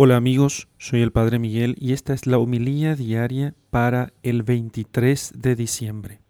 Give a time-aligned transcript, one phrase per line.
[0.00, 5.32] Hola amigos, soy el Padre Miguel y esta es la humilía diaria para el 23
[5.34, 6.20] de diciembre.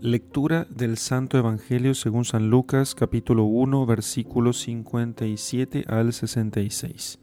[0.00, 7.20] Lectura del Santo Evangelio según San Lucas capítulo 1 versículos 57 al 66.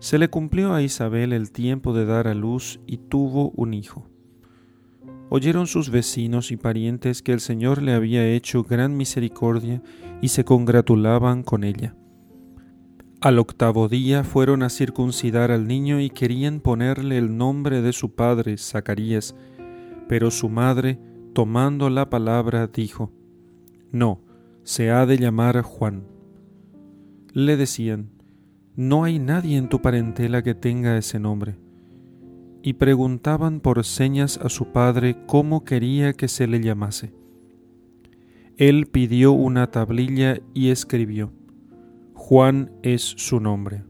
[0.00, 4.08] Se le cumplió a Isabel el tiempo de dar a luz y tuvo un hijo.
[5.30, 9.80] Oyeron sus vecinos y parientes que el Señor le había hecho gran misericordia
[10.20, 11.94] y se congratulaban con ella.
[13.24, 18.14] Al octavo día fueron a circuncidar al niño y querían ponerle el nombre de su
[18.14, 19.34] padre, Zacarías,
[20.06, 20.98] pero su madre,
[21.32, 23.14] tomando la palabra, dijo,
[23.90, 24.20] No,
[24.62, 26.04] se ha de llamar Juan.
[27.32, 28.10] Le decían,
[28.76, 31.56] No hay nadie en tu parentela que tenga ese nombre.
[32.60, 37.14] Y preguntaban por señas a su padre cómo quería que se le llamase.
[38.58, 41.32] Él pidió una tablilla y escribió,
[42.26, 43.84] Juan es su nombre.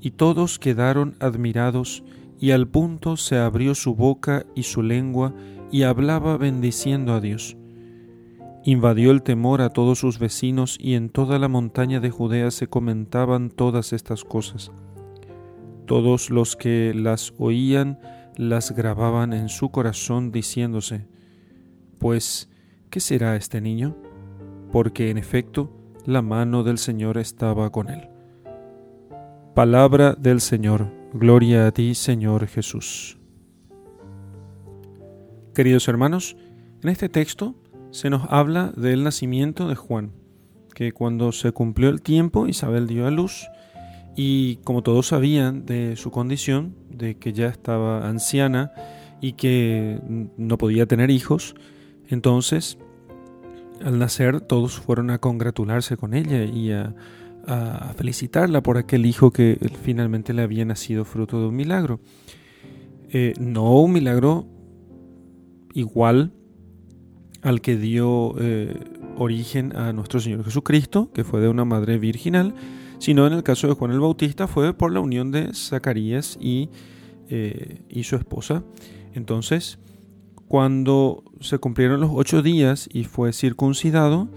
[0.00, 2.02] Y todos quedaron admirados,
[2.40, 5.34] y al punto se abrió su boca y su lengua,
[5.70, 7.58] y hablaba bendiciendo a Dios.
[8.64, 12.66] Invadió el temor a todos sus vecinos, y en toda la montaña de Judea se
[12.66, 14.72] comentaban todas estas cosas.
[15.84, 18.00] Todos los que las oían
[18.38, 21.06] las grababan en su corazón, diciéndose,
[21.98, 22.48] Pues,
[22.88, 23.94] ¿qué será este niño?
[24.72, 28.08] Porque en efecto, la mano del Señor estaba con él.
[29.54, 33.18] Palabra del Señor, gloria a ti Señor Jesús.
[35.52, 36.36] Queridos hermanos,
[36.82, 37.56] en este texto
[37.90, 40.12] se nos habla del nacimiento de Juan,
[40.74, 43.48] que cuando se cumplió el tiempo Isabel dio a luz
[44.14, 48.70] y como todos sabían de su condición, de que ya estaba anciana
[49.20, 50.00] y que
[50.36, 51.56] no podía tener hijos,
[52.08, 52.78] entonces
[53.84, 56.94] al nacer todos fueron a congratularse con ella y a,
[57.96, 62.00] felicitarla por aquel hijo que finalmente le había nacido fruto de un milagro.
[63.10, 64.48] Eh, no un milagro
[65.72, 66.32] igual
[67.42, 68.74] al que dio eh,
[69.16, 72.52] origen a nuestro Señor Jesucristo, que fue de una madre virginal,
[72.98, 76.70] sino en el caso de Juan el Bautista fue por la unión de Zacarías y,
[77.28, 78.64] eh, y su esposa.
[79.14, 79.78] Entonces,
[80.48, 84.28] cuando se cumplieron los ocho días y fue circuncidado,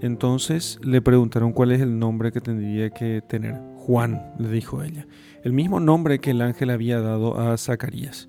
[0.00, 3.60] entonces le preguntaron cuál es el nombre que tendría que tener.
[3.76, 5.06] Juan, le dijo ella,
[5.42, 8.28] el mismo nombre que el ángel había dado a Zacarías.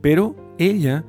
[0.00, 1.04] Pero ella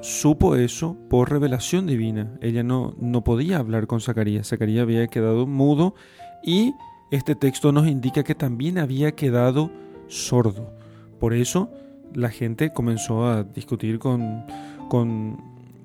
[0.00, 2.32] supo eso por revelación divina.
[2.40, 4.48] Ella no, no podía hablar con Zacarías.
[4.48, 5.94] Zacarías había quedado mudo
[6.42, 6.74] y
[7.10, 9.70] este texto nos indica que también había quedado
[10.08, 10.72] sordo.
[11.20, 11.70] Por eso
[12.14, 14.44] la gente comenzó a discutir con,
[14.88, 15.38] con,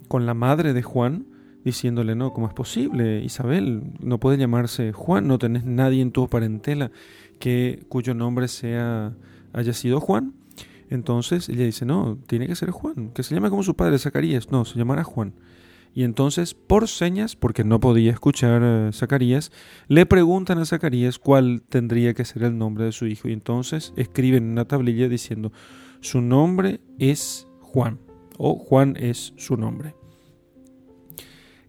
[0.07, 1.25] con la madre de Juan,
[1.63, 3.21] diciéndole, no, ¿cómo es posible?
[3.21, 6.91] Isabel, no puede llamarse Juan, no tenés nadie en tu parentela
[7.39, 9.13] que, cuyo nombre sea,
[9.53, 10.33] haya sido Juan.
[10.89, 14.51] Entonces ella dice, no, tiene que ser Juan, que se llame como su padre Zacarías,
[14.51, 15.33] no, se llamará Juan.
[15.93, 19.51] Y entonces, por señas, porque no podía escuchar a Zacarías,
[19.87, 23.27] le preguntan a Zacarías cuál tendría que ser el nombre de su hijo.
[23.27, 25.51] Y entonces escriben en una tablilla diciendo,
[25.99, 28.09] su nombre es Juan
[28.39, 29.94] o Juan es su nombre.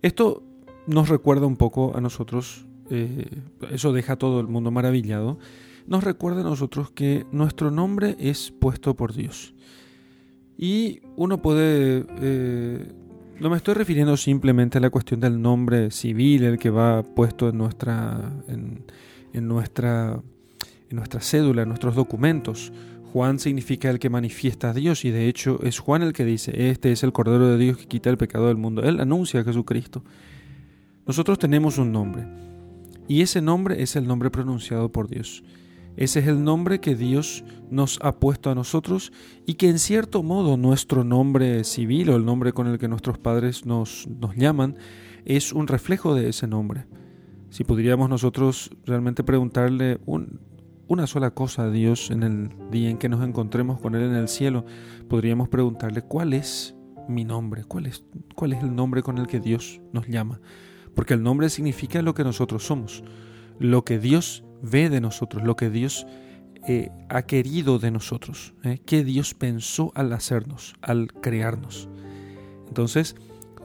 [0.00, 0.42] Esto
[0.86, 5.38] nos recuerda un poco a nosotros, eh, eso deja a todo el mundo maravillado,
[5.86, 9.52] nos recuerda a nosotros que nuestro nombre es puesto por Dios.
[10.56, 12.92] Y uno puede, eh,
[13.40, 17.48] no me estoy refiriendo simplemente a la cuestión del nombre civil, el que va puesto
[17.48, 18.84] en nuestra, en,
[19.32, 20.22] en nuestra,
[20.88, 22.72] en nuestra cédula, en nuestros documentos,
[23.12, 26.70] Juan significa el que manifiesta a Dios y de hecho es Juan el que dice,
[26.70, 28.82] este es el Cordero de Dios que quita el pecado del mundo.
[28.82, 30.04] Él anuncia a Jesucristo.
[31.06, 32.24] Nosotros tenemos un nombre
[33.08, 35.42] y ese nombre es el nombre pronunciado por Dios.
[35.96, 39.12] Ese es el nombre que Dios nos ha puesto a nosotros
[39.44, 43.18] y que en cierto modo nuestro nombre civil o el nombre con el que nuestros
[43.18, 44.76] padres nos, nos llaman
[45.24, 46.86] es un reflejo de ese nombre.
[47.50, 50.38] Si pudiéramos nosotros realmente preguntarle un,
[50.90, 54.16] una sola cosa a Dios en el día en que nos encontremos con Él en
[54.16, 54.66] el cielo,
[55.08, 56.74] podríamos preguntarle cuál es
[57.06, 58.04] mi nombre, cuál es,
[58.34, 60.40] cuál es el nombre con el que Dios nos llama.
[60.96, 63.04] Porque el nombre significa lo que nosotros somos,
[63.60, 66.08] lo que Dios ve de nosotros, lo que Dios
[66.66, 68.80] eh, ha querido de nosotros, ¿eh?
[68.84, 71.88] que Dios pensó al hacernos, al crearnos.
[72.66, 73.14] Entonces,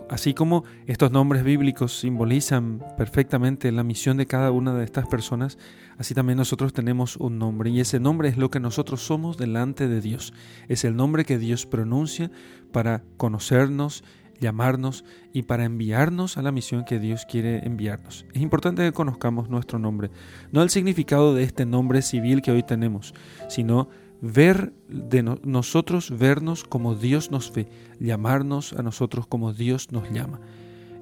[0.10, 5.57] Así como estos nombres bíblicos simbolizan perfectamente la misión de cada una de estas personas,
[5.97, 9.88] así también nosotros tenemos un nombre y ese nombre es lo que nosotros somos delante
[9.88, 10.33] de Dios.
[10.68, 12.31] Es el nombre que Dios pronuncia
[12.71, 14.03] para conocernos
[14.39, 18.25] llamarnos y para enviarnos a la misión que Dios quiere enviarnos.
[18.33, 20.12] Es importante que conozcamos nuestro nombre,
[20.51, 23.13] no el significado de este nombre civil que hoy tenemos,
[23.50, 23.89] sino
[24.21, 27.68] ver de nosotros, vernos como Dios nos ve,
[28.00, 30.39] llamarnos a nosotros como Dios nos llama.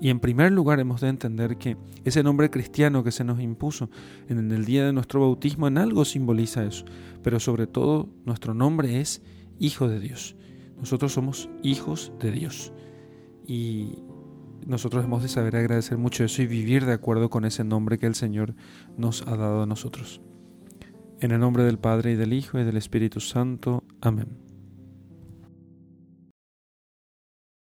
[0.01, 3.89] Y en primer lugar hemos de entender que ese nombre cristiano que se nos impuso
[4.27, 6.85] en el día de nuestro bautismo en algo simboliza eso,
[7.21, 9.21] pero sobre todo nuestro nombre es
[9.59, 10.35] Hijo de Dios.
[10.77, 12.73] Nosotros somos hijos de Dios.
[13.45, 13.99] Y
[14.65, 18.07] nosotros hemos de saber agradecer mucho eso y vivir de acuerdo con ese nombre que
[18.07, 18.55] el Señor
[18.97, 20.21] nos ha dado a nosotros.
[21.19, 23.83] En el nombre del Padre y del Hijo y del Espíritu Santo.
[24.01, 24.52] Amén.